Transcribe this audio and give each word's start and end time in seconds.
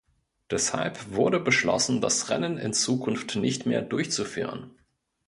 Deshalb 0.49 1.11
wurde 1.11 1.39
beschlossen, 1.39 2.01
das 2.01 2.31
Rennen 2.31 2.57
in 2.57 2.73
Zukunft 2.73 3.35
nicht 3.35 3.67
mehr 3.67 3.83
durchzuführen. 3.83 4.71